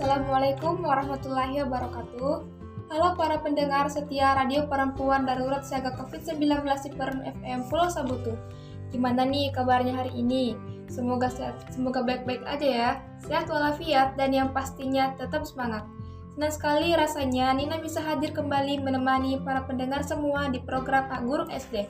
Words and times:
Assalamualaikum 0.00 0.80
warahmatullahi 0.80 1.60
wabarakatuh. 1.60 2.34
Halo 2.88 3.08
para 3.20 3.36
pendengar 3.36 3.84
setia 3.92 4.32
Radio 4.32 4.64
Perempuan 4.64 5.28
Darurat 5.28 5.60
Siaga 5.60 5.92
COVID-19 5.92 6.40
di 6.64 6.90
Perem 6.96 7.20
FM 7.20 7.68
Pulau 7.68 7.92
Sabutu. 7.92 8.32
Gimana 8.88 9.28
nih 9.28 9.52
kabarnya 9.52 9.92
hari 9.92 10.24
ini? 10.24 10.56
Semoga 10.88 11.28
sehat, 11.28 11.68
semoga 11.68 12.00
baik-baik 12.00 12.40
aja 12.48 12.64
ya. 12.64 12.90
Sehat 13.28 13.52
walafiat 13.52 14.16
dan 14.16 14.32
yang 14.32 14.56
pastinya 14.56 15.12
tetap 15.20 15.44
semangat. 15.44 15.84
Senang 16.32 16.52
sekali 16.56 16.96
rasanya 16.96 17.52
Nina 17.52 17.76
bisa 17.76 18.00
hadir 18.00 18.32
kembali 18.32 18.80
menemani 18.80 19.36
para 19.44 19.68
pendengar 19.68 20.00
semua 20.00 20.48
di 20.48 20.64
program 20.64 21.12
Pak 21.12 21.28
Guru 21.28 21.44
SD. 21.52 21.84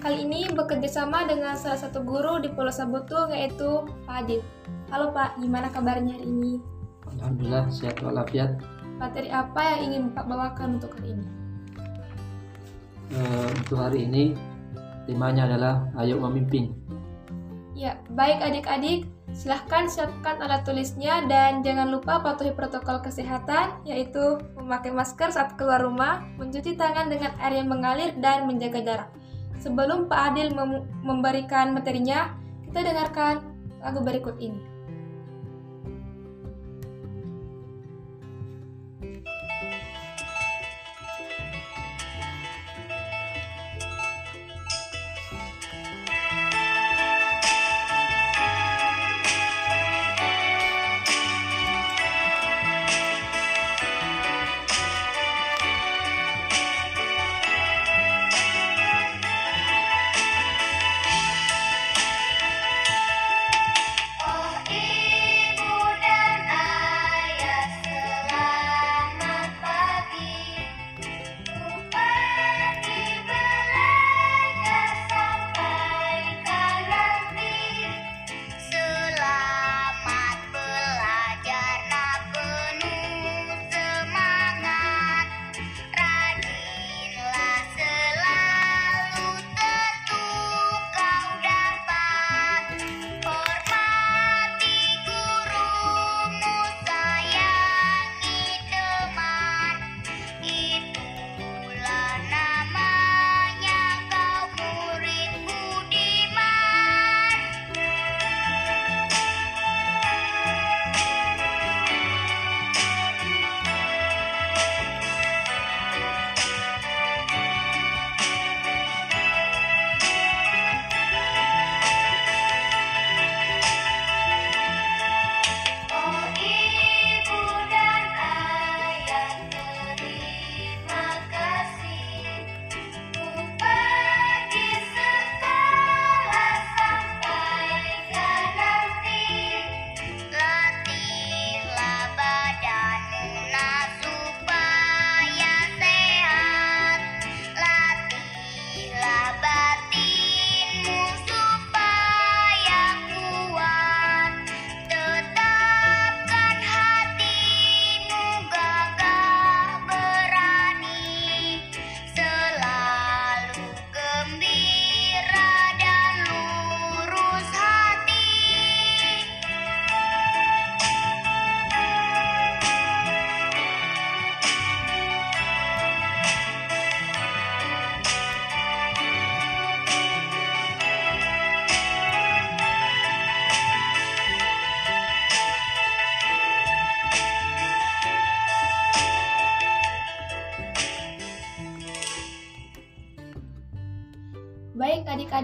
Kali 0.00 0.24
ini 0.24 0.48
bekerja 0.48 1.04
sama 1.04 1.28
dengan 1.28 1.52
salah 1.52 1.84
satu 1.84 2.00
guru 2.00 2.40
di 2.40 2.48
Pulau 2.48 2.72
Sabutu 2.72 3.28
yaitu 3.28 3.84
Pak 4.08 4.24
Adit. 4.24 4.40
Halo 4.88 5.12
Pak, 5.12 5.36
gimana 5.36 5.68
kabarnya 5.68 6.16
hari 6.16 6.24
ini? 6.24 6.69
Alhamdulillah 7.20 7.68
sehat 7.68 8.00
walafiat. 8.00 8.56
Materi 8.96 9.28
apa 9.28 9.60
yang 9.76 9.80
ingin 9.92 10.02
Bapak 10.12 10.24
bawakan 10.28 10.68
untuk 10.80 10.96
hari 10.96 11.12
ini? 11.12 11.26
Uh, 13.12 13.48
untuk 13.60 13.78
hari 13.80 14.08
ini 14.08 14.24
temanya 15.04 15.44
adalah 15.44 15.74
ayo 16.00 16.16
memimpin. 16.16 16.72
Ya, 17.76 17.96
baik 18.12 18.44
adik-adik, 18.44 19.08
silahkan 19.32 19.88
siapkan 19.88 20.36
alat 20.40 20.68
tulisnya 20.68 21.24
dan 21.28 21.64
jangan 21.64 21.88
lupa 21.88 22.20
patuhi 22.20 22.52
protokol 22.52 23.00
kesehatan 23.00 23.84
yaitu 23.88 24.36
memakai 24.56 24.92
masker 24.92 25.32
saat 25.32 25.56
keluar 25.56 25.80
rumah, 25.80 26.24
mencuci 26.36 26.76
tangan 26.76 27.08
dengan 27.08 27.32
air 27.40 27.60
yang 27.60 27.68
mengalir 27.72 28.12
dan 28.20 28.44
menjaga 28.44 28.80
jarak. 28.84 29.10
Sebelum 29.60 30.08
Pak 30.08 30.32
Adil 30.32 30.52
mem 30.52 30.88
memberikan 31.04 31.72
materinya, 31.72 32.36
kita 32.68 32.84
dengarkan 32.84 33.44
lagu 33.80 34.00
berikut 34.04 34.36
ini. 34.40 34.69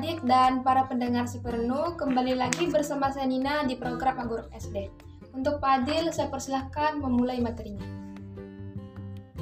Adik-adik 0.07 0.23
dan 0.23 0.63
para 0.63 0.87
pendengar 0.87 1.27
si 1.27 1.43
perenuh, 1.43 1.99
kembali 1.99 2.39
lagi 2.39 2.71
bersama 2.71 3.11
saya 3.11 3.27
Nina 3.27 3.67
di 3.67 3.75
program 3.75 4.23
Aguruk 4.23 4.47
SD. 4.55 4.87
Untuk 5.35 5.59
Pak 5.59 5.83
Adil, 5.83 6.15
saya 6.15 6.31
persilahkan 6.31 7.03
memulai 7.03 7.43
materinya. 7.43 7.83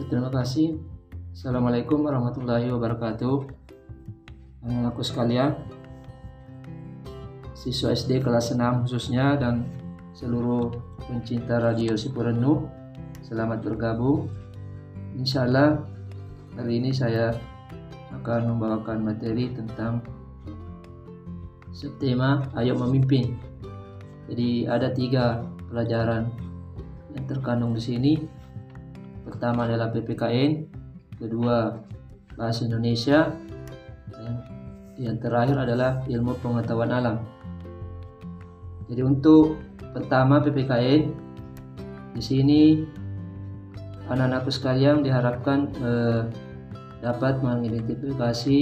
Terima 0.09 0.33
kasih. 0.33 0.81
Assalamualaikum 1.37 2.01
warahmatullahi 2.01 2.73
wabarakatuh. 2.73 3.45
Anak 4.65 4.97
aku 4.97 5.05
sekalian, 5.05 5.53
siswa 7.53 7.93
SD 7.93 8.25
kelas 8.25 8.57
6 8.57 8.89
khususnya 8.89 9.37
dan 9.37 9.69
seluruh 10.17 10.73
pencinta 11.05 11.61
radio 11.61 11.93
Sipurenu, 11.93 12.65
selamat 13.21 13.61
bergabung. 13.61 14.33
Insya 15.13 15.45
Allah 15.45 15.85
hari 16.57 16.81
ini 16.81 16.89
saya 16.97 17.37
akan 18.17 18.57
membawakan 18.57 19.05
materi 19.05 19.53
tentang 19.53 20.14
subtema 21.75 22.47
Ayo 22.55 22.79
Memimpin. 22.79 23.35
Jadi 24.31 24.65
ada 24.65 24.89
tiga 24.95 25.43
pelajaran 25.69 26.31
yang 27.13 27.27
terkandung 27.27 27.75
di 27.75 27.83
sini. 27.83 28.13
Pertama 29.27 29.66
adalah 29.66 29.91
PPKN, 29.91 30.71
kedua 31.19 31.75
bahasa 32.39 32.65
Indonesia, 32.65 33.34
dan 34.15 34.33
yang 34.97 35.19
terakhir 35.19 35.59
adalah 35.59 36.07
ilmu 36.07 36.39
pengetahuan 36.39 36.95
alam. 36.95 37.16
Jadi 38.87 39.03
untuk 39.03 39.59
pertama 39.91 40.39
PPKN 40.45 41.03
di 42.15 42.22
sini 42.22 42.63
anak-anakku 44.07 44.53
sekalian 44.53 45.03
diharapkan 45.03 45.72
eh, 45.83 46.22
dapat 47.01 47.41
mengidentifikasi 47.43 48.59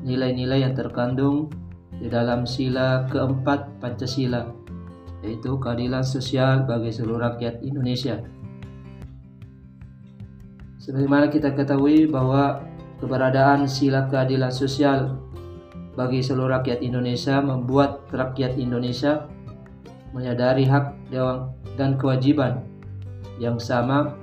nilai-nilai 0.00 0.64
yang 0.64 0.74
terkandung 0.74 1.52
di 2.00 2.08
dalam 2.08 2.48
sila 2.48 3.04
keempat 3.12 3.76
Pancasila, 3.76 4.48
yaitu 5.20 5.60
keadilan 5.60 6.00
sosial 6.00 6.64
bagi 6.64 6.88
seluruh 6.88 7.20
rakyat 7.20 7.60
Indonesia. 7.60 8.16
Sebagaimana 10.80 11.28
kita 11.28 11.52
ketahui 11.52 12.08
bahwa 12.08 12.64
keberadaan 13.04 13.68
sila 13.68 14.08
keadilan 14.08 14.48
sosial 14.48 15.20
bagi 15.92 16.24
seluruh 16.24 16.56
rakyat 16.56 16.80
Indonesia 16.80 17.44
membuat 17.44 18.08
rakyat 18.08 18.56
Indonesia 18.56 19.28
menyadari 20.16 20.64
hak 20.64 21.12
dan 21.76 22.00
kewajiban 22.00 22.64
yang 23.36 23.60
sama 23.60 24.16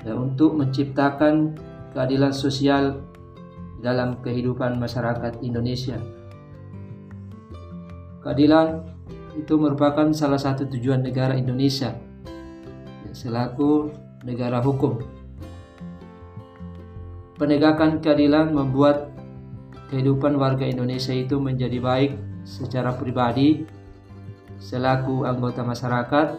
dan 0.00 0.16
untuk 0.16 0.56
menciptakan 0.56 1.60
keadilan 1.92 2.32
sosial 2.32 3.04
dalam 3.84 4.16
kehidupan 4.24 4.80
masyarakat 4.80 5.44
Indonesia. 5.44 6.00
Keadilan 8.20 8.84
itu 9.36 9.56
merupakan 9.56 10.12
salah 10.12 10.38
satu 10.38 10.68
tujuan 10.68 11.00
negara 11.00 11.32
Indonesia 11.38 11.96
selaku 13.12 13.90
negara 14.22 14.62
hukum. 14.62 15.02
Penegakan 17.40 18.04
keadilan 18.04 18.52
membuat 18.52 19.08
kehidupan 19.88 20.36
warga 20.36 20.68
Indonesia 20.68 21.16
itu 21.16 21.40
menjadi 21.40 21.80
baik 21.80 22.12
secara 22.44 22.92
pribadi, 22.94 23.64
selaku 24.60 25.24
anggota 25.24 25.64
masyarakat, 25.64 26.36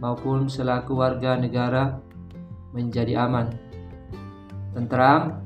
maupun 0.00 0.48
selaku 0.48 0.96
warga 0.96 1.36
negara 1.36 2.00
menjadi 2.72 3.28
aman, 3.28 3.52
tentram, 4.72 5.44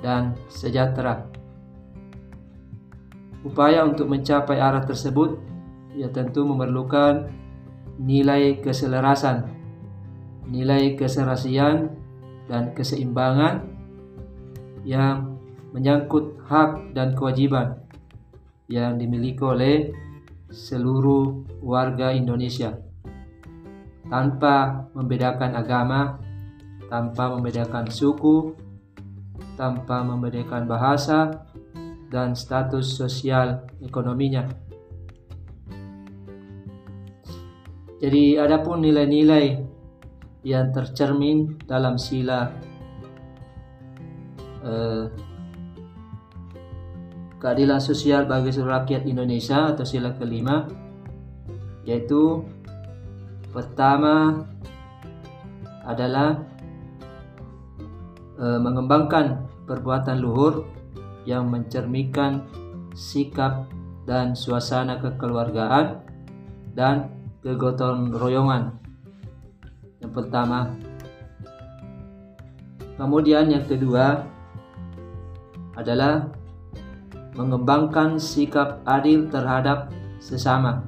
dan 0.00 0.32
sejahtera. 0.48 1.28
Upaya 3.40 3.88
untuk 3.88 4.12
mencapai 4.12 4.60
arah 4.60 4.84
tersebut 4.84 5.40
ya 5.96 6.12
tentu 6.12 6.44
memerlukan 6.44 7.32
nilai 8.00 8.60
keselarasan, 8.60 9.48
nilai 10.48 10.96
keserasian 10.96 11.92
dan 12.48 12.72
keseimbangan 12.76 13.64
yang 14.84 15.36
menyangkut 15.70 16.40
hak 16.48 16.96
dan 16.96 17.14
kewajiban 17.14 17.80
yang 18.66 18.96
dimiliki 18.96 19.40
oleh 19.42 19.92
seluruh 20.50 21.46
warga 21.62 22.10
Indonesia. 22.10 22.74
Tanpa 24.10 24.90
membedakan 24.92 25.54
agama, 25.54 26.18
tanpa 26.90 27.30
membedakan 27.30 27.86
suku, 27.86 28.58
tanpa 29.54 30.02
membedakan 30.02 30.66
bahasa, 30.66 31.46
dan 32.10 32.34
status 32.34 32.98
sosial 32.98 33.62
ekonominya. 33.78 34.50
Jadi 38.00 38.34
adapun 38.40 38.82
nilai-nilai 38.82 39.60
yang 40.42 40.72
tercermin 40.72 41.60
dalam 41.68 42.00
sila 42.00 42.48
eh, 44.64 45.04
keadilan 47.36 47.80
sosial 47.80 48.24
bagi 48.24 48.50
seluruh 48.50 48.82
rakyat 48.82 49.04
Indonesia 49.04 49.72
atau 49.72 49.84
sila 49.84 50.16
kelima 50.16 50.64
yaitu 51.84 52.40
pertama 53.52 54.48
adalah 55.84 56.40
eh, 58.40 58.58
mengembangkan 58.64 59.44
perbuatan 59.68 60.24
luhur 60.24 60.79
yang 61.28 61.48
mencerminkan 61.48 62.44
sikap 62.96 63.68
dan 64.08 64.32
suasana 64.34 64.98
kekeluargaan 64.98 66.00
dan 66.74 67.12
kegotong 67.44 68.12
royongan. 68.12 68.76
Yang 70.00 70.12
pertama. 70.16 70.74
Kemudian 73.00 73.48
yang 73.48 73.64
kedua 73.64 74.28
adalah 75.72 76.28
mengembangkan 77.32 78.20
sikap 78.20 78.84
adil 78.84 79.24
terhadap 79.32 79.88
sesama. 80.20 80.84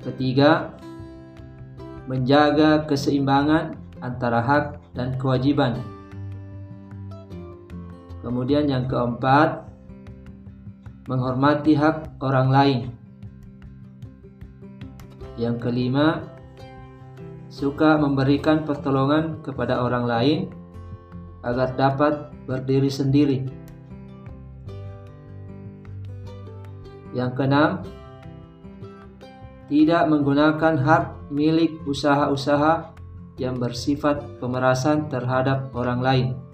Ketiga, 0.00 0.72
menjaga 2.08 2.86
keseimbangan 2.86 3.76
antara 4.00 4.40
hak 4.40 4.64
dan 4.94 5.18
kewajiban 5.18 5.95
Kemudian 8.26 8.66
yang 8.66 8.90
keempat, 8.90 9.70
menghormati 11.06 11.78
hak 11.78 12.18
orang 12.18 12.50
lain. 12.50 12.78
Yang 15.38 15.62
kelima, 15.62 16.26
suka 17.46 17.94
memberikan 17.94 18.66
pertolongan 18.66 19.46
kepada 19.46 19.78
orang 19.78 20.10
lain 20.10 20.38
agar 21.46 21.78
dapat 21.78 22.34
berdiri 22.50 22.90
sendiri. 22.90 23.46
Yang 27.14 27.30
keenam, 27.38 27.86
tidak 29.70 30.02
menggunakan 30.10 30.74
hak 30.82 31.30
milik 31.30 31.78
usaha-usaha 31.86 32.90
yang 33.38 33.62
bersifat 33.62 34.42
pemerasan 34.42 35.06
terhadap 35.06 35.70
orang 35.78 36.02
lain. 36.02 36.45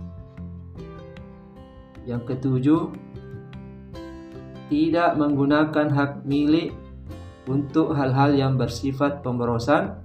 Yang 2.03 2.35
ketujuh, 2.35 2.83
tidak 4.73 5.11
menggunakan 5.21 5.87
hak 5.93 6.13
milik 6.25 6.73
untuk 7.47 7.93
hal-hal 7.93 8.33
yang 8.33 8.55
bersifat 8.57 9.21
pemborosan 9.21 10.01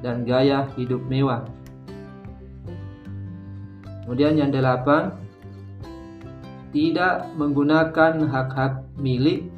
dan 0.00 0.22
gaya 0.22 0.70
hidup 0.78 1.02
mewah. 1.10 1.44
Kemudian 4.04 4.40
yang 4.40 4.48
delapan, 4.48 5.12
tidak 6.72 7.28
menggunakan 7.36 8.24
hak-hak 8.28 8.84
milik 8.96 9.48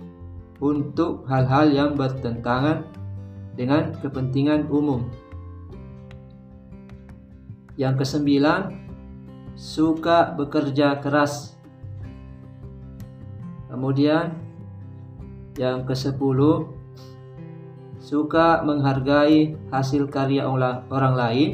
untuk 0.59 1.27
hal-hal 1.31 1.71
yang 1.71 1.91
bertentangan 1.95 2.83
dengan 3.55 3.95
kepentingan 3.99 4.67
umum. 4.73 5.07
Yang 7.79 8.05
kesembilan, 8.05 8.75
suka 9.55 10.33
bekerja 10.37 10.99
keras 10.99 11.60
Kemudian 13.71 14.35
yang 15.55 15.87
ke-10 15.87 16.39
suka 18.03 18.67
menghargai 18.67 19.55
hasil 19.71 20.11
karya 20.11 20.49
orang 20.91 21.15
lain 21.15 21.51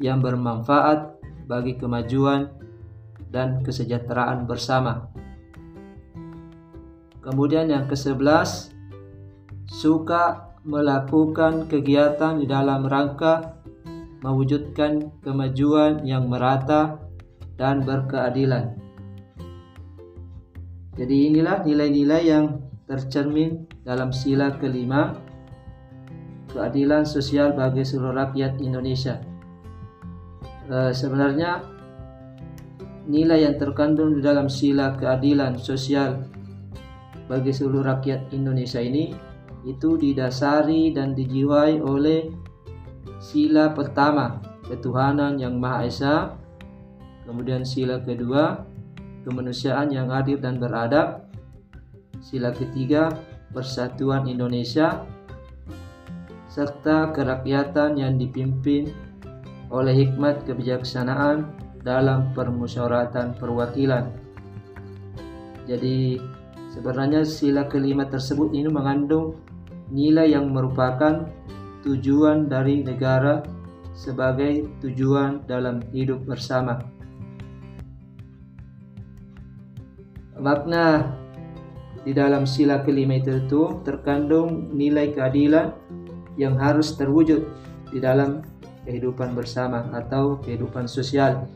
yang 0.00 0.24
bermanfaat 0.24 1.20
bagi 1.44 1.76
kemajuan 1.76 2.48
dan 3.28 3.60
kesejahteraan 3.60 4.48
bersama. 4.48 5.12
Kemudian 7.20 7.68
yang 7.68 7.84
ke-11 7.88 8.72
suka 9.68 10.54
melakukan 10.64 11.68
kegiatan 11.68 12.40
di 12.40 12.48
dalam 12.48 12.88
rangka 12.88 13.60
mewujudkan 14.24 15.12
kemajuan 15.20 16.04
yang 16.08 16.28
merata 16.32 16.96
dan 17.60 17.84
berkeadilan. 17.84 18.83
Jadi 20.94 21.34
inilah 21.34 21.66
nilai-nilai 21.66 22.22
yang 22.22 22.62
tercermin 22.86 23.66
dalam 23.82 24.14
sila 24.14 24.54
kelima 24.62 25.18
keadilan 26.54 27.02
sosial 27.02 27.50
bagi 27.58 27.82
seluruh 27.82 28.14
rakyat 28.14 28.62
Indonesia. 28.62 29.18
E, 30.70 30.94
sebenarnya 30.94 31.66
nilai 33.10 33.42
yang 33.42 33.56
terkandung 33.58 34.14
di 34.14 34.20
dalam 34.22 34.46
sila 34.46 34.94
keadilan 34.94 35.58
sosial 35.58 36.24
bagi 37.26 37.50
seluruh 37.50 37.82
rakyat 37.82 38.30
Indonesia 38.30 38.78
ini 38.78 39.10
itu 39.66 39.98
didasari 39.98 40.94
dan 40.94 41.16
dijiwai 41.16 41.82
oleh 41.82 42.30
sila 43.18 43.72
pertama 43.74 44.38
ketuhanan 44.68 45.40
yang 45.40 45.56
Maha 45.56 45.88
Esa, 45.88 46.16
kemudian 47.24 47.64
sila 47.64 48.00
kedua 48.00 48.73
kemanusiaan 49.24 49.90
yang 49.90 50.12
adil 50.12 50.36
dan 50.36 50.60
beradab. 50.60 51.24
Sila 52.20 52.52
ketiga, 52.52 53.08
persatuan 53.50 54.28
Indonesia 54.28 55.02
serta 56.46 57.10
kerakyatan 57.10 57.98
yang 57.98 58.14
dipimpin 58.14 58.94
oleh 59.74 60.06
hikmat 60.06 60.46
kebijaksanaan 60.46 61.50
dalam 61.82 62.30
permusyawaratan 62.30 63.34
perwakilan. 63.34 64.06
Jadi 65.66 66.22
sebenarnya 66.70 67.26
sila 67.26 67.66
kelima 67.66 68.06
tersebut 68.06 68.54
ini 68.54 68.70
mengandung 68.70 69.34
nilai 69.90 70.30
yang 70.30 70.54
merupakan 70.54 71.26
tujuan 71.82 72.46
dari 72.46 72.86
negara 72.86 73.44
sebagai 73.92 74.66
tujuan 74.78 75.42
dalam 75.50 75.82
hidup 75.90 76.22
bersama. 76.22 76.93
Makna 80.38 81.14
di 82.04 82.12
dalam 82.12 82.44
sila 82.44 82.84
kelima 82.84 83.16
itu 83.16 83.80
terkandung 83.80 84.76
nilai 84.76 85.14
keadilan 85.14 85.72
yang 86.36 86.58
harus 86.60 86.92
terwujud 86.98 87.46
di 87.88 87.98
dalam 88.02 88.44
kehidupan 88.84 89.32
bersama 89.32 89.88
atau 89.96 90.36
kehidupan 90.44 90.84
sosial. 90.84 91.48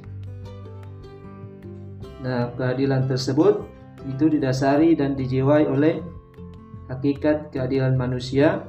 Nah, 2.24 2.50
keadilan 2.56 3.06
tersebut 3.06 3.62
itu 4.08 4.30
didasari 4.32 4.96
dan 4.96 5.14
dijiwai 5.14 5.68
oleh 5.68 6.00
hakikat 6.88 7.52
keadilan 7.52 7.94
manusia 7.94 8.64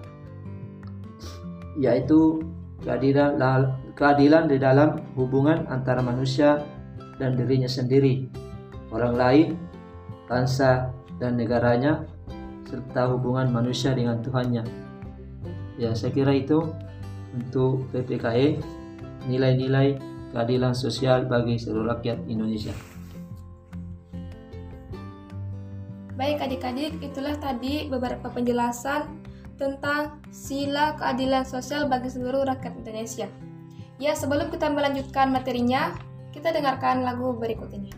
yaitu 1.80 2.44
keadilan 2.84 3.39
keadilan 3.96 4.51
di 4.51 4.60
dalam 4.60 5.00
hubungan 5.16 5.63
antara 5.72 6.04
manusia 6.04 6.60
dan 7.20 7.36
dirinya 7.36 7.68
sendiri, 7.68 8.28
orang 8.92 9.16
lain, 9.16 9.48
bangsa 10.29 10.93
dan 11.17 11.36
negaranya 11.36 12.05
serta 12.69 13.09
hubungan 13.09 13.50
manusia 13.50 13.98
dengan 13.98 14.21
Tuhannya. 14.21 14.62
Ya, 15.81 15.98
saya 15.98 16.13
kira 16.13 16.38
itu 16.38 16.69
untuk 17.33 17.89
PPKE 17.89 18.62
nilai-nilai 19.25 19.98
keadilan 20.31 20.77
sosial 20.77 21.25
bagi 21.25 21.57
seluruh 21.57 21.89
rakyat 21.98 22.21
Indonesia. 22.29 22.71
Baik 26.13 26.45
adik-adik, 26.45 27.00
itulah 27.01 27.33
tadi 27.39 27.88
beberapa 27.88 28.27
penjelasan 28.29 29.07
tentang 29.55 30.19
sila 30.29 30.93
keadilan 31.00 31.48
sosial 31.48 31.88
bagi 31.88 32.12
seluruh 32.12 32.43
rakyat 32.43 32.75
Indonesia. 32.86 33.27
Ya, 34.00 34.15
sebelum 34.15 34.51
kita 34.51 34.71
melanjutkan 34.71 35.31
materinya, 35.31 35.95
kita 36.31 36.55
dengarkan 36.55 37.03
lagu 37.03 37.36
berikut 37.36 37.71
ini. 37.75 37.88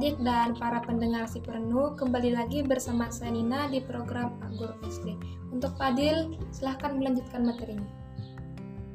Adik-adik 0.00 0.24
dan 0.24 0.56
para 0.56 0.80
pendengar 0.80 1.28
si 1.28 1.44
perenuh 1.44 1.92
kembali 1.92 2.32
lagi 2.32 2.64
bersama 2.64 3.12
saya 3.12 3.36
Nina 3.36 3.68
di 3.68 3.84
program 3.84 4.32
Agur 4.40 4.72
SD. 4.88 5.12
Untuk 5.52 5.76
Fadil, 5.76 6.40
silahkan 6.56 6.96
melanjutkan 6.96 7.44
materinya. 7.44 7.84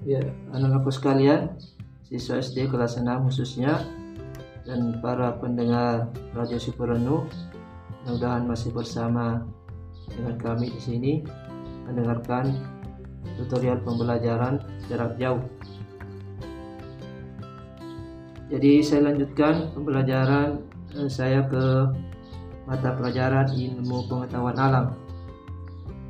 Ya, 0.01 0.25
anak-anakku 0.49 0.89
sekalian, 0.89 1.61
siswa 2.09 2.41
SD 2.41 2.73
kelas 2.73 2.97
6 2.97 3.05
khususnya, 3.21 3.85
dan 4.65 4.97
para 4.97 5.37
pendengar 5.37 6.09
Radio 6.33 6.57
Si 6.57 6.73
mudah-mudahan 6.73 8.49
masih 8.49 8.73
bersama 8.73 9.45
dengan 10.09 10.41
kami 10.41 10.73
di 10.73 10.81
sini 10.81 11.13
mendengarkan 11.85 12.49
tutorial 13.37 13.77
pembelajaran 13.85 14.57
jarak 14.89 15.13
jauh 15.21 15.45
jadi 18.49 18.81
saya 18.85 19.09
lanjutkan 19.09 19.73
pembelajaran 19.73 20.65
saya 21.11 21.43
ke 21.45 21.65
mata 22.65 22.95
pelajaran 22.97 23.51
ilmu 23.53 24.09
pengetahuan 24.09 24.57
alam. 24.57 24.85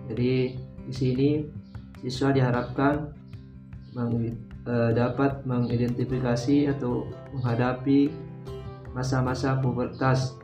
Jadi 0.07 0.55
di 0.85 0.93
sini 0.93 1.29
siswa 2.05 2.29
diharapkan 2.29 3.09
meng, 3.97 4.37
eh, 4.69 4.91
dapat 4.93 5.41
mengidentifikasi 5.43 6.69
atau 6.77 7.09
menghadapi 7.33 8.13
masa-masa 8.93 9.59
pubertas. 9.59 10.37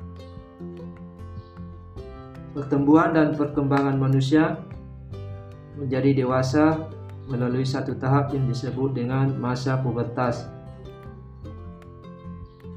Pertumbuhan 2.51 3.15
dan 3.15 3.31
perkembangan 3.37 3.95
manusia 3.95 4.59
menjadi 5.79 6.25
dewasa 6.25 6.91
melalui 7.31 7.63
satu 7.63 7.95
tahap 7.95 8.35
yang 8.35 8.43
disebut 8.51 8.91
dengan 8.91 9.31
masa 9.39 9.79
pubertas. 9.79 10.51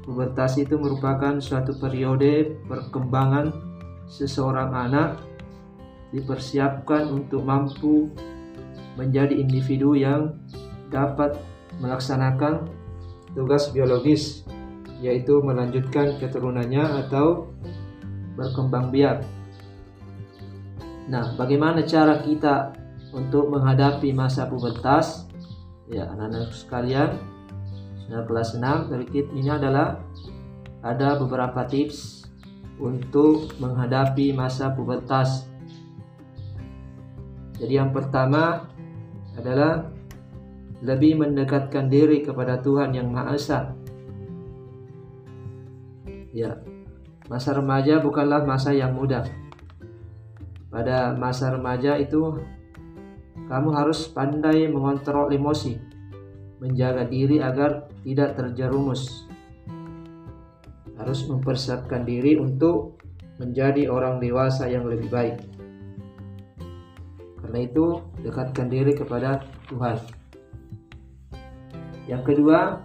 Pubertas 0.05 0.61
itu 0.61 0.77
merupakan 0.77 1.41
suatu 1.41 1.73
periode 1.81 2.61
perkembangan 2.69 3.49
seseorang 4.05 4.69
anak 4.69 5.17
dipersiapkan 6.13 7.09
untuk 7.09 7.41
mampu 7.41 8.13
menjadi 8.95 9.33
individu 9.33 9.97
yang 9.97 10.37
dapat 10.93 11.35
melaksanakan 11.81 12.69
tugas 13.33 13.73
biologis 13.73 14.45
yaitu 15.03 15.43
melanjutkan 15.43 16.15
keturunannya 16.21 17.03
atau 17.05 17.51
berkembang 18.39 18.93
biak. 18.93 19.25
Nah, 21.11 21.35
bagaimana 21.35 21.83
cara 21.83 22.23
kita 22.23 22.73
untuk 23.11 23.51
menghadapi 23.51 24.15
masa 24.15 24.47
pubertas? 24.47 25.27
Ya, 25.85 26.09
anak-anak 26.09 26.49
sekalian, 26.55 27.09
sudah 28.05 28.21
kelas 28.29 28.53
6 28.53 28.93
dari 28.93 29.05
kit 29.09 29.27
ini 29.33 29.49
adalah 29.49 29.97
ada 30.85 31.17
beberapa 31.17 31.65
tips 31.65 32.29
untuk 32.77 33.57
menghadapi 33.57 34.29
masa 34.35 34.69
pubertas. 34.69 35.49
Jadi 37.57 37.73
yang 37.81 37.89
pertama 37.89 38.69
adalah 39.33 39.89
lebih 40.85 41.17
mendekatkan 41.17 41.89
diri 41.89 42.21
kepada 42.21 42.61
Tuhan 42.61 42.93
yang 42.93 43.09
Maha 43.09 43.33
Esa. 43.33 43.73
Ya, 46.35 46.61
masa 47.31 47.57
remaja 47.57 48.03
bukanlah 48.03 48.45
masa 48.45 48.75
yang 48.75 48.93
mudah. 48.93 49.25
Pada 50.69 51.15
masa 51.15 51.55
remaja 51.55 51.95
itu 51.95 52.43
kamu 53.47 53.69
harus 53.71 54.11
pandai 54.11 54.67
mengontrol 54.67 55.31
emosi, 55.31 55.79
menjaga 56.59 57.07
diri 57.07 57.39
agar 57.39 57.94
tidak 58.05 58.37
terjerumus. 58.37 59.25
Harus 60.95 61.25
mempersiapkan 61.25 62.05
diri 62.05 62.37
untuk 62.37 63.01
menjadi 63.41 63.89
orang 63.89 64.21
dewasa 64.21 64.69
yang 64.69 64.85
lebih 64.85 65.09
baik. 65.09 65.41
Karena 67.41 67.59
itu, 67.65 67.99
dekatkan 68.21 68.69
diri 68.69 68.93
kepada 68.93 69.41
Tuhan. 69.67 69.97
Yang 72.05 72.23
kedua, 72.31 72.79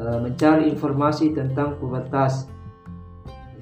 eh, 0.00 0.18
mencari 0.18 0.72
informasi 0.72 1.36
tentang 1.36 1.76
pubertas. 1.76 2.48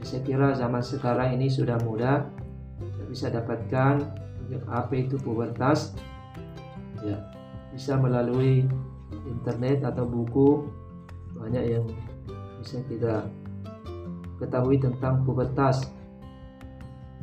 saya 0.07 0.23
kira 0.23 0.55
zaman 0.55 0.87
sekarang 0.87 1.35
ini 1.35 1.51
sudah 1.51 1.83
mudah, 1.83 2.31
bisa 3.11 3.27
dapatkan 3.27 4.07
apa 4.71 4.93
itu 4.95 5.19
pubertas. 5.19 5.99
Ya, 7.03 7.27
bisa 7.75 7.99
melalui 7.99 8.71
internet 9.27 9.87
atau 9.87 10.07
buku 10.07 10.67
banyak 11.37 11.65
yang 11.79 11.85
bisa 12.59 12.81
kita 12.89 13.29
ketahui 14.41 14.77
tentang 14.81 15.25
pubertas. 15.25 15.89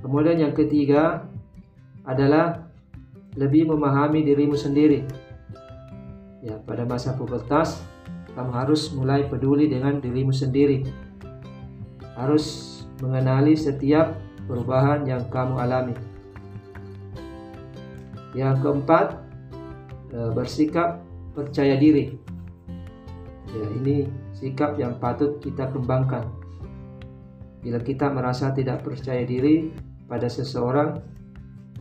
Kemudian 0.02 0.40
yang 0.40 0.54
ketiga 0.56 1.24
adalah 2.04 2.68
lebih 3.34 3.70
memahami 3.70 4.22
dirimu 4.22 4.54
sendiri. 4.58 5.08
Ya, 6.44 6.60
pada 6.60 6.84
masa 6.84 7.16
pubertas, 7.16 7.80
kamu 8.36 8.52
harus 8.52 8.92
mulai 8.92 9.26
peduli 9.30 9.72
dengan 9.72 10.04
dirimu 10.04 10.36
sendiri. 10.36 10.84
Harus 12.20 12.78
mengenali 13.00 13.56
setiap 13.56 14.20
perubahan 14.46 15.08
yang 15.08 15.24
kamu 15.32 15.56
alami. 15.56 15.96
Yang 18.36 18.56
keempat, 18.66 19.08
e, 20.12 20.20
bersikap 20.36 21.00
percaya 21.34 21.76
diri. 21.76 22.14
Ya, 23.54 23.66
ini 23.82 24.10
sikap 24.38 24.78
yang 24.78 24.98
patut 24.98 25.38
kita 25.42 25.70
kembangkan. 25.70 26.26
Bila 27.62 27.80
kita 27.82 28.10
merasa 28.10 28.54
tidak 28.54 28.86
percaya 28.86 29.26
diri 29.26 29.74
pada 30.06 30.30
seseorang 30.30 31.00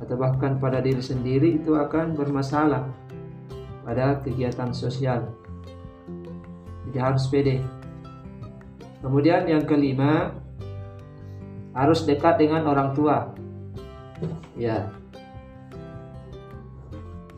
atau 0.01 0.17
bahkan 0.19 0.59
pada 0.59 0.83
diri 0.83 1.01
sendiri, 1.01 1.63
itu 1.63 1.77
akan 1.79 2.17
bermasalah 2.17 2.89
pada 3.83 4.19
kegiatan 4.23 4.71
sosial. 4.75 5.27
Jadi 6.89 6.99
harus 6.99 7.25
pede. 7.31 7.63
Kemudian 9.03 9.51
yang 9.51 9.67
kelima, 9.67 10.31
harus 11.75 12.05
dekat 12.07 12.39
dengan 12.39 12.69
orang 12.69 12.95
tua. 12.95 13.33
Ya. 14.55 15.02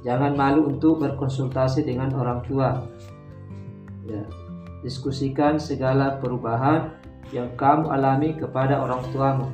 Jangan 0.05 0.37
malu 0.37 0.69
untuk 0.69 1.01
berkonsultasi 1.01 1.83
dengan 1.89 2.13
orang 2.13 2.45
tua. 2.45 2.85
Ya. 4.05 4.21
Diskusikan 4.85 5.57
segala 5.57 6.21
perubahan 6.21 6.93
yang 7.33 7.49
kamu 7.57 7.89
alami 7.89 8.37
kepada 8.37 8.85
orang 8.85 9.01
tuamu. 9.09 9.49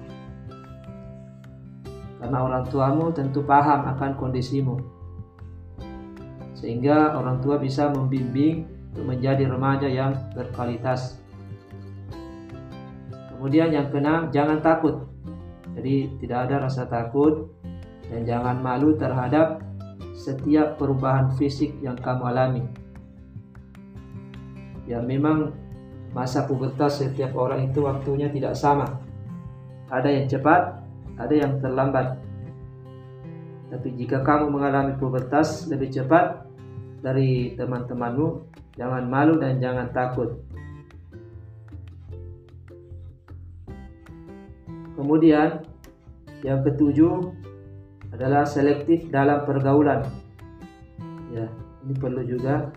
Karena 2.19 2.39
orang 2.43 2.67
tuamu 2.67 3.15
tentu 3.15 3.47
paham 3.47 3.95
akan 3.95 4.19
kondisimu 4.19 5.01
sehingga 6.61 7.17
orang 7.17 7.41
tua 7.41 7.57
bisa 7.57 7.89
membimbing 7.89 8.69
untuk 8.93 9.05
menjadi 9.09 9.49
remaja 9.49 9.89
yang 9.89 10.13
berkualitas. 10.37 11.17
Kemudian 13.33 13.73
yang 13.73 13.89
keenam, 13.89 14.29
jangan 14.29 14.61
takut. 14.61 15.09
Jadi 15.73 16.21
tidak 16.21 16.39
ada 16.47 16.69
rasa 16.69 16.85
takut 16.85 17.49
dan 18.13 18.29
jangan 18.29 18.61
malu 18.61 18.93
terhadap 19.01 19.65
setiap 20.21 20.77
perubahan 20.77 21.33
fisik 21.41 21.81
yang 21.81 21.97
kamu 21.97 22.29
alami. 22.29 22.65
Ya 24.85 25.01
memang 25.01 25.57
masa 26.13 26.45
pubertas 26.45 27.01
setiap 27.01 27.33
orang 27.41 27.73
itu 27.73 27.81
waktunya 27.89 28.29
tidak 28.29 28.53
sama. 28.53 29.01
Ada 29.89 30.13
yang 30.13 30.27
cepat, 30.29 30.85
ada 31.17 31.35
yang 31.35 31.57
terlambat. 31.65 32.21
Tapi 33.73 33.89
jika 33.97 34.21
kamu 34.21 34.53
mengalami 34.53 34.93
pubertas 35.01 35.71
lebih 35.73 35.89
cepat, 35.89 36.51
dari 37.01 37.57
teman-temanmu, 37.57 38.45
jangan 38.77 39.05
malu 39.09 39.41
dan 39.41 39.57
jangan 39.57 39.89
takut. 39.91 40.37
Kemudian 45.01 45.65
yang 46.45 46.61
ketujuh 46.61 47.33
adalah 48.11 48.47
selektif 48.47 49.09
dalam 49.09 49.47
pergaulan. 49.47 50.07
Ya, 51.31 51.47
ini 51.87 51.95
perlu 51.95 52.23
juga. 52.27 52.71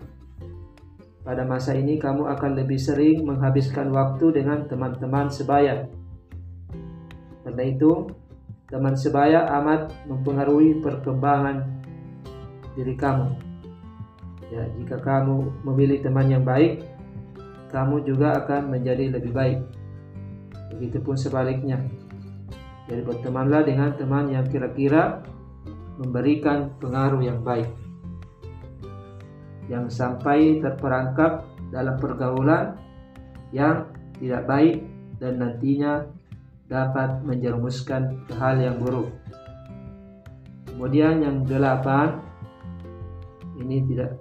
Pada 1.24 1.42
masa 1.48 1.72
ini 1.72 1.96
kamu 1.96 2.28
akan 2.36 2.52
lebih 2.52 2.76
sering 2.76 3.24
menghabiskan 3.24 3.88
waktu 3.90 4.44
dengan 4.44 4.68
teman-teman 4.68 5.32
sebaya. 5.32 5.88
Karena 7.42 7.64
itu, 7.64 8.12
teman 8.68 8.92
sebaya 8.92 9.48
amat 9.60 9.88
mempengaruhi 10.04 10.84
perkembangan 10.84 11.64
diri 12.76 12.92
kamu. 12.92 13.28
Ya, 14.52 14.68
jika 14.78 15.00
kamu 15.00 15.64
memilih 15.64 16.04
teman 16.04 16.28
yang 16.28 16.44
baik, 16.44 16.84
kamu 17.72 18.06
juga 18.06 18.38
akan 18.44 18.70
menjadi 18.70 19.10
lebih 19.18 19.32
baik. 19.32 19.58
Begitupun 20.76 21.16
sebaliknya. 21.16 21.80
Jadi 22.84 23.00
bertemanlah 23.00 23.64
dengan 23.64 23.96
teman 23.96 24.28
yang 24.28 24.44
kira-kira 24.44 25.24
memberikan 25.96 26.74
pengaruh 26.76 27.22
yang 27.24 27.40
baik. 27.40 27.70
Yang 29.72 29.96
sampai 29.96 30.60
terperangkap 30.60 31.48
dalam 31.72 31.96
pergaulan 31.96 32.76
yang 33.54 33.88
tidak 34.20 34.44
baik 34.44 34.76
dan 35.16 35.40
nantinya 35.40 36.04
dapat 36.68 37.24
menjerumuskan 37.24 38.28
ke 38.28 38.32
hal 38.36 38.60
yang 38.60 38.76
buruk. 38.76 39.08
Kemudian 40.68 41.22
yang 41.22 41.46
delapan, 41.46 42.20
ini 43.56 43.80
tidak 43.88 44.18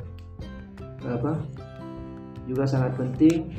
apa 1.04 1.36
juga 2.47 2.63
sangat 2.63 2.95
penting 2.95 3.52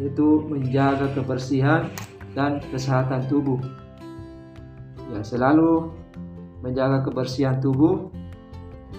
yaitu 0.00 0.44
menjaga 0.48 1.08
kebersihan 1.12 1.88
dan 2.32 2.58
kesehatan 2.72 3.28
tubuh. 3.28 3.60
Ya, 5.22 5.38
selalu 5.38 5.86
menjaga 6.66 7.06
kebersihan 7.06 7.62
tubuh 7.62 8.10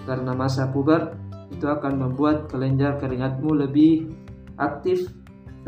karena 0.08 0.32
masa 0.32 0.72
puber 0.72 1.20
itu 1.52 1.68
akan 1.68 2.00
membuat 2.00 2.48
kelenjar 2.48 2.96
keringatmu 2.96 3.52
lebih 3.52 4.08
aktif 4.56 5.12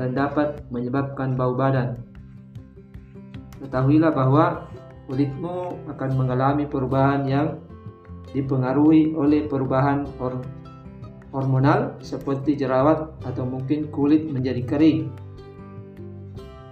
dan 0.00 0.16
dapat 0.16 0.64
menyebabkan 0.72 1.36
bau 1.36 1.52
badan. 1.52 2.00
Ketahuilah 3.60 4.16
bahwa 4.16 4.64
kulitmu 5.04 5.76
akan 5.92 6.10
mengalami 6.16 6.64
perubahan 6.64 7.28
yang 7.28 7.60
dipengaruhi 8.32 9.12
oleh 9.12 9.44
perubahan 9.52 10.08
hormonal 11.36 12.00
seperti 12.00 12.56
jerawat 12.56 13.12
atau 13.28 13.44
mungkin 13.44 13.92
kulit 13.92 14.24
menjadi 14.32 14.64
kering. 14.64 15.12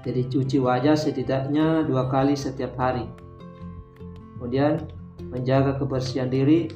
Jadi 0.09 0.25
cuci 0.33 0.57
wajah 0.57 0.97
setidaknya 0.97 1.85
dua 1.85 2.09
kali 2.09 2.33
setiap 2.33 2.81
hari. 2.81 3.24
Kemudian 4.45 4.77
menjaga 5.33 5.81
kebersihan 5.81 6.29
diri 6.29 6.69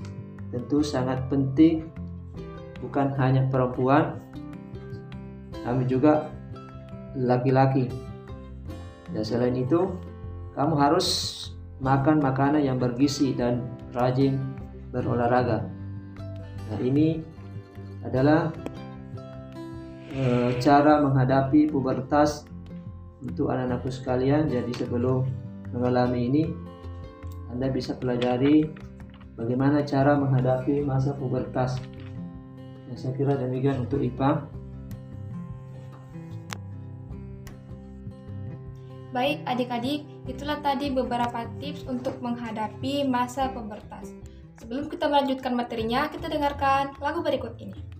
tentu 0.48 0.80
sangat 0.80 1.20
penting 1.28 1.84
bukan 2.80 3.12
hanya 3.20 3.44
perempuan 3.52 4.24
kami 5.68 5.84
juga 5.84 6.32
laki-laki. 7.12 7.92
Dan 9.12 9.20
selain 9.20 9.52
itu, 9.52 9.92
kamu 10.56 10.80
harus 10.80 11.08
makan 11.84 12.24
makanan 12.24 12.64
yang 12.64 12.80
bergizi 12.80 13.36
dan 13.36 13.68
rajin 13.92 14.40
berolahraga. 14.88 15.68
Nah, 16.72 16.80
ini 16.80 17.20
adalah 18.00 18.48
eh, 20.16 20.56
cara 20.56 21.04
menghadapi 21.04 21.68
pubertas 21.68 22.48
untuk 23.20 23.52
anak-anakku 23.52 23.92
sekalian. 23.92 24.48
Jadi 24.48 24.72
sebelum 24.72 25.28
mengalami 25.76 26.32
ini, 26.32 26.42
Anda 27.48 27.72
bisa 27.72 27.96
pelajari 27.96 28.68
bagaimana 29.38 29.86
cara 29.86 30.18
menghadapi 30.18 30.84
masa 30.84 31.16
pubertas. 31.16 31.80
Ya, 32.88 32.94
saya 32.96 33.12
kira 33.16 33.36
demikian 33.36 33.88
untuk 33.88 34.00
IPA. 34.00 34.44
Baik 39.08 39.40
adik-adik, 39.48 40.04
itulah 40.28 40.60
tadi 40.60 40.92
beberapa 40.92 41.48
tips 41.56 41.88
untuk 41.88 42.20
menghadapi 42.20 43.08
masa 43.08 43.48
pubertas. 43.48 44.12
Sebelum 44.60 44.92
kita 44.92 45.08
melanjutkan 45.08 45.56
materinya, 45.56 46.12
kita 46.12 46.28
dengarkan 46.28 46.92
lagu 47.00 47.24
berikut 47.24 47.56
ini. 47.56 47.97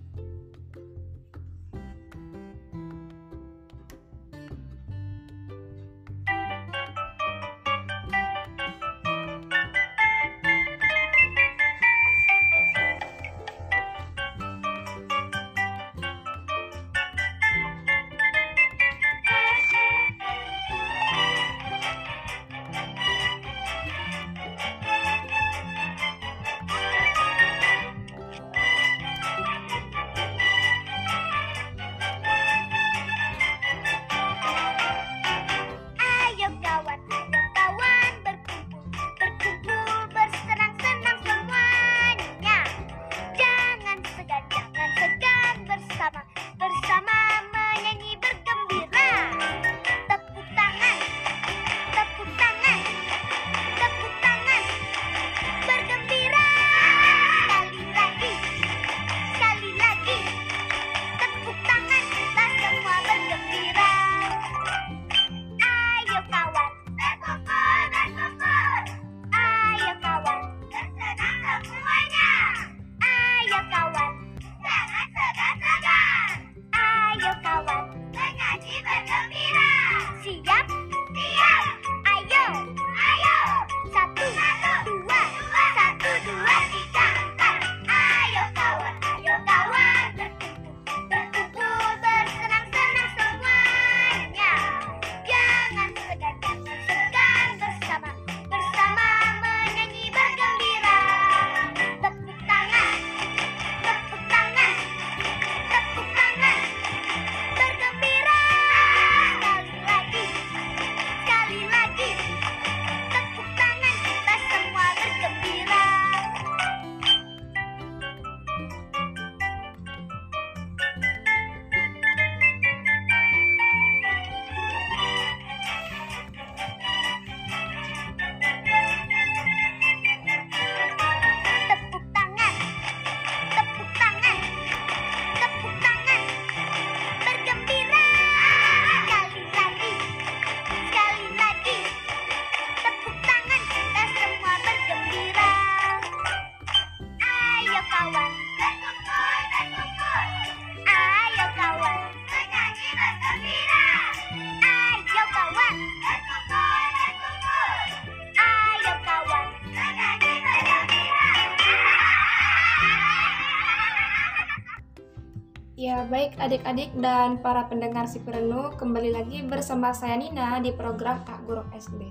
Adik-adik 166.49 166.89
dan 166.97 167.37
para 167.45 167.69
pendengar 167.69 168.09
si 168.09 168.17
Perenu, 168.25 168.73
kembali 168.73 169.13
lagi 169.13 169.45
bersama 169.45 169.93
saya 169.93 170.17
Nina 170.17 170.57
di 170.57 170.73
program 170.73 171.21
Kak 171.21 171.45
Guru 171.45 171.61
SD. 171.77 172.09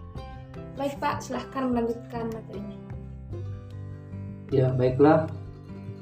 Baik 0.79 0.95
Pak, 1.03 1.27
silahkan 1.27 1.67
melanjutkan 1.67 2.31
materinya. 2.31 2.79
Ya, 4.55 4.71
baiklah. 4.71 5.27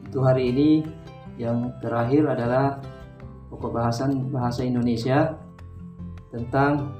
Untuk 0.04 0.28
hari 0.28 0.52
ini 0.52 0.84
yang 1.40 1.72
terakhir 1.80 2.28
adalah 2.28 2.76
pokok 3.48 3.72
bahasan 3.72 4.28
bahasa 4.28 4.68
Indonesia 4.68 5.40
tentang 6.28 6.92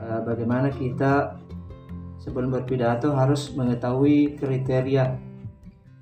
uh, 0.00 0.24
bagaimana 0.24 0.72
kita 0.72 1.36
sebelum 2.16 2.48
berpidato 2.48 3.12
harus 3.12 3.52
mengetahui 3.52 4.40
kriteria. 4.40 5.20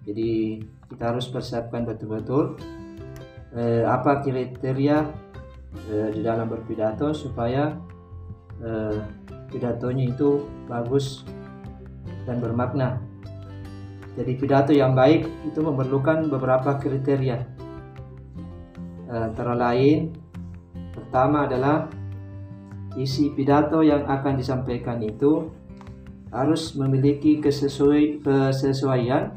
Jadi 0.07 0.63
kita 0.87 1.11
harus 1.11 1.27
persiapkan 1.27 1.83
betul-betul 1.83 2.55
eh, 3.55 3.83
apa 3.87 4.23
kriteria 4.23 4.99
eh, 5.91 6.09
di 6.15 6.21
dalam 6.23 6.47
berpidato 6.47 7.11
supaya 7.15 7.75
eh, 8.63 8.99
pidatonya 9.51 10.05
itu 10.11 10.47
bagus 10.71 11.27
dan 12.25 12.39
bermakna. 12.39 13.03
Jadi 14.15 14.33
pidato 14.37 14.71
yang 14.75 14.95
baik 14.95 15.27
itu 15.47 15.61
memerlukan 15.63 16.27
beberapa 16.31 16.79
kriteria. 16.79 17.39
Eh, 19.11 19.23
antara 19.27 19.55
lain, 19.59 20.15
pertama 20.95 21.47
adalah 21.47 21.91
isi 22.99 23.31
pidato 23.35 23.83
yang 23.83 24.07
akan 24.07 24.35
disampaikan 24.39 24.99
itu 25.03 25.51
harus 26.31 26.79
memiliki 26.79 27.43
kesesuai, 27.43 28.23
kesesuaian 28.23 29.35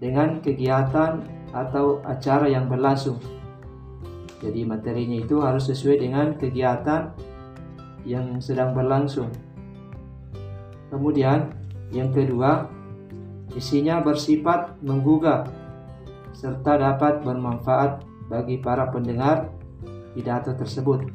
dengan 0.00 0.40
kegiatan 0.40 1.35
atau 1.56 2.04
acara 2.04 2.52
yang 2.52 2.68
berlangsung. 2.68 3.16
Jadi 4.44 4.68
materinya 4.68 5.16
itu 5.16 5.40
harus 5.40 5.72
sesuai 5.72 6.04
dengan 6.04 6.36
kegiatan 6.36 7.16
yang 8.04 8.36
sedang 8.44 8.76
berlangsung. 8.76 9.32
Kemudian 10.92 11.56
yang 11.88 12.12
kedua, 12.12 12.68
isinya 13.56 14.04
bersifat 14.04 14.76
menggugah 14.84 15.48
serta 16.36 16.76
dapat 16.76 17.24
bermanfaat 17.24 18.04
bagi 18.28 18.60
para 18.60 18.92
pendengar 18.92 19.48
pidato 20.12 20.52
tersebut. 20.52 21.08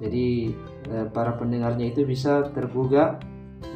Jadi 0.00 0.56
eh, 0.88 1.06
para 1.12 1.36
pendengarnya 1.36 1.92
itu 1.92 2.08
bisa 2.08 2.48
tergugah 2.56 3.20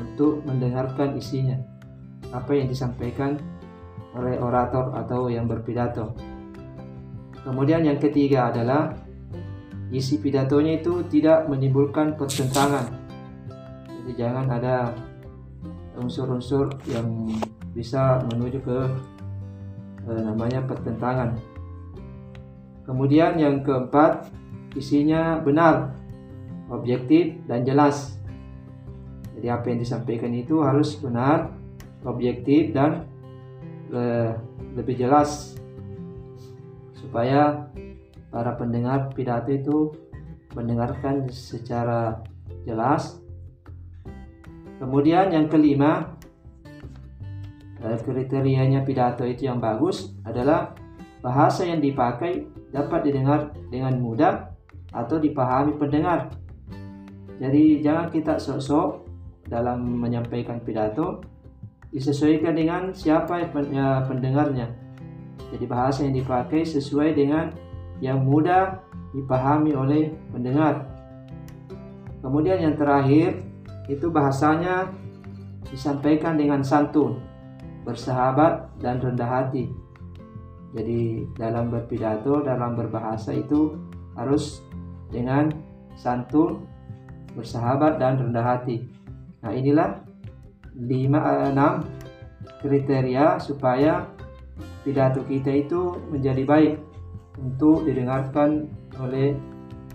untuk 0.01 0.41
mendengarkan 0.49 1.21
isinya 1.21 1.61
apa 2.33 2.57
yang 2.57 2.69
disampaikan 2.69 3.41
oleh 4.17 4.41
orator 4.41 4.95
atau 4.97 5.29
yang 5.29 5.45
berpidato. 5.45 6.13
Kemudian 7.45 7.85
yang 7.85 7.97
ketiga 7.97 8.53
adalah 8.53 8.93
isi 9.89 10.21
pidatonya 10.21 10.85
itu 10.85 11.01
tidak 11.09 11.49
menimbulkan 11.49 12.17
pertentangan. 12.17 12.93
Jadi 13.89 14.13
jangan 14.17 14.47
ada 14.53 14.93
unsur-unsur 15.97 16.71
yang 16.93 17.29
bisa 17.73 18.21
menuju 18.29 18.59
ke 18.61 18.79
eh, 20.13 20.21
namanya 20.23 20.61
pertentangan. 20.65 21.41
Kemudian 22.85 23.37
yang 23.37 23.61
keempat, 23.65 24.29
isinya 24.73 25.41
benar, 25.41 25.93
objektif 26.69 27.37
dan 27.49 27.65
jelas. 27.65 28.17
Jadi 29.37 29.49
apa 29.49 29.65
yang 29.73 29.81
disampaikan 29.81 30.33
itu 30.33 30.65
harus 30.65 30.97
benar, 30.97 31.53
objektif 32.05 32.73
dan 32.73 33.08
le 33.89 34.37
lebih 34.77 35.01
jelas 35.01 35.57
supaya 36.97 37.73
para 38.29 38.53
pendengar 38.55 39.11
pidato 39.17 39.49
itu 39.49 39.79
mendengarkan 40.53 41.29
secara 41.33 42.21
jelas. 42.69 43.17
Kemudian 44.79 45.35
yang 45.35 45.51
kelima, 45.51 46.15
kriterianya 47.81 48.85
pidato 48.87 49.27
itu 49.27 49.49
yang 49.49 49.59
bagus 49.59 50.15
adalah 50.23 50.77
bahasa 51.19 51.67
yang 51.67 51.83
dipakai 51.83 52.47
dapat 52.71 53.11
didengar 53.11 53.51
dengan 53.73 53.99
mudah 53.99 54.55
atau 54.93 55.19
dipahami 55.19 55.75
pendengar. 55.77 56.31
Jadi 57.39 57.83
jangan 57.83 58.11
kita 58.11 58.39
sok-sok 58.39 59.07
dalam 59.47 59.81
menyampaikan 59.99 60.61
pidato 60.61 61.23
disesuaikan 61.93 62.53
dengan 62.53 62.83
siapa 62.93 63.41
ya, 63.45 64.05
pendengarnya. 64.05 64.69
Jadi 65.49 65.65
bahasa 65.65 66.05
yang 66.05 66.17
dipakai 66.21 66.65
sesuai 66.65 67.17
dengan 67.17 67.49
yang 68.05 68.21
mudah 68.21 68.85
dipahami 69.17 69.73
oleh 69.73 70.13
pendengar. 70.29 70.85
Kemudian 72.21 72.61
yang 72.61 72.75
terakhir 72.77 73.41
itu 73.89 74.13
bahasanya 74.13 74.93
disampaikan 75.73 76.37
dengan 76.37 76.61
santun, 76.61 77.25
bersahabat 77.89 78.69
dan 78.85 79.01
rendah 79.01 79.29
hati. 79.29 79.73
Jadi 80.77 81.25
dalam 81.41 81.73
berpidato, 81.73 82.45
dalam 82.45 82.77
berbahasa 82.77 83.33
itu 83.33 83.73
harus 84.13 84.61
dengan 85.09 85.49
santun, 85.97 86.69
bersahabat 87.33 87.97
dan 87.97 88.21
rendah 88.21 88.45
hati. 88.45 88.85
Nah, 89.41 89.57
inilah 89.57 90.05
lima 90.79 91.19
eh, 91.19 91.51
enam 91.51 91.75
kriteria 92.63 93.43
supaya 93.43 94.07
pidato 94.87 95.27
kita 95.27 95.51
itu 95.51 95.99
menjadi 96.11 96.43
baik 96.47 96.75
untuk 97.39 97.87
didengarkan 97.87 98.71
oleh 98.99 99.35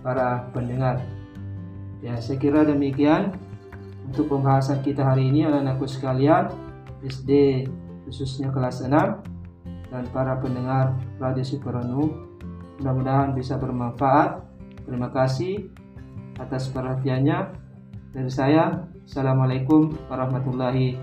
para 0.04 0.48
pendengar. 0.52 1.00
Ya, 2.04 2.20
saya 2.20 2.36
kira 2.36 2.68
demikian 2.68 3.32
untuk 4.04 4.28
pembahasan 4.28 4.84
kita 4.84 5.00
hari 5.00 5.32
ini 5.32 5.48
anak-anakku 5.48 5.88
sekalian 5.88 6.52
SD 7.00 7.64
khususnya 8.04 8.52
kelas 8.52 8.84
6 8.84 8.92
dan 9.88 10.04
para 10.12 10.36
pendengar 10.40 10.92
Radio 11.16 11.44
Superonu. 11.44 12.28
Mudah-mudahan 12.80 13.32
bisa 13.32 13.56
bermanfaat. 13.56 14.44
Terima 14.84 15.08
kasih 15.08 15.72
atas 16.36 16.68
perhatiannya. 16.68 17.62
Dari 18.14 18.30
saya, 18.30 18.84
Assalamualaikum 19.04 19.92
warahmatullahi 20.08 20.96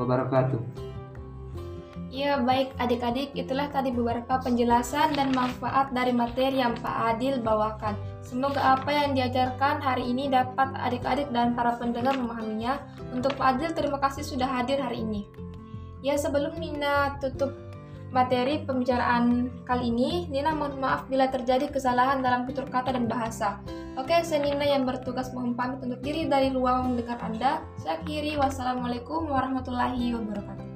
wabarakatuh. 0.00 0.56
Ya 2.12 2.40
baik 2.40 2.76
adik-adik, 2.76 3.32
itulah 3.36 3.72
tadi 3.72 3.88
beberapa 3.92 4.40
penjelasan 4.40 5.16
dan 5.16 5.32
manfaat 5.32 5.92
dari 5.96 6.12
materi 6.12 6.60
yang 6.60 6.76
Pak 6.80 7.16
Adil 7.16 7.40
bawakan. 7.40 7.96
Semoga 8.20 8.76
apa 8.76 8.92
yang 8.92 9.16
diajarkan 9.16 9.80
hari 9.80 10.12
ini 10.12 10.32
dapat 10.32 10.76
adik-adik 10.76 11.28
dan 11.32 11.52
para 11.52 11.76
pendengar 11.76 12.16
memahaminya. 12.16 12.80
Untuk 13.12 13.36
Pak 13.36 13.56
Adil, 13.56 13.72
terima 13.76 14.00
kasih 14.00 14.24
sudah 14.24 14.48
hadir 14.48 14.80
hari 14.80 15.04
ini. 15.04 15.24
Ya 16.04 16.16
sebelum 16.16 16.56
Nina 16.56 17.16
tutup 17.20 17.52
materi 18.12 18.62
pembicaraan 18.62 19.48
kali 19.64 19.88
ini, 19.88 20.28
Nina 20.28 20.52
mohon 20.52 20.78
maaf 20.78 21.08
bila 21.08 21.32
terjadi 21.32 21.72
kesalahan 21.72 22.20
dalam 22.20 22.44
tutur 22.44 22.68
kata 22.68 22.92
dan 22.92 23.08
bahasa. 23.08 23.58
Oke, 23.96 24.12
saya 24.24 24.44
Nina 24.44 24.64
yang 24.64 24.84
bertugas 24.84 25.32
mohon 25.32 25.56
pamit 25.56 25.80
untuk 25.80 26.00
diri 26.04 26.28
dari 26.28 26.52
ruang 26.52 26.92
mendengar 26.92 27.20
Anda. 27.24 27.64
Saya 27.80 28.00
kiri, 28.04 28.36
wassalamualaikum 28.36 29.28
warahmatullahi 29.28 30.16
wabarakatuh. 30.16 30.71